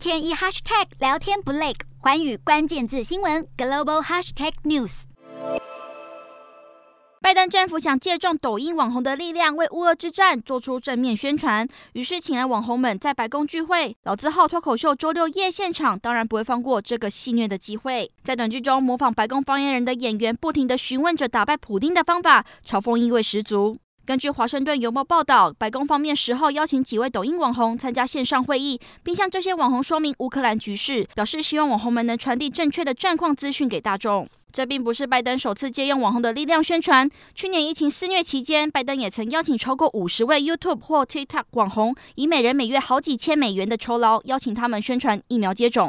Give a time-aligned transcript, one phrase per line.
[0.00, 5.02] 天一 hashtag 聊天不累，寰宇关键字新闻 global hashtag news。
[7.20, 13.94] 拜登政府想借重抖音网红的力量，为乌俄之战做出正面宣传，于是请来网红们在白宫聚会。
[14.04, 23.76] 老字号脱口秀周六夜现场当然不会放过这个戏谑的机会，在短剧中模仿白宫发言人的演员不停地询问着打败普丁的方法，嘲讽意味十足。
[24.10, 34.28] 根据《华盛顿邮报》报道，白宫方面十号邀请几位抖音网红参加线上会议，并向这些网红说明乌克兰局势，表示希望网红们能传递正确的战况资讯给大众。
[34.52, 37.08] 这并不是拜登首次借用网红的力量宣传。
[37.36, 45.88] 去年疫情肆虐期间，拜登也曾邀请超过五十位 YouTube 或 TikTok 网红，以每人每月好几千美元的酬劳，邀请他们宣传疫苗接种。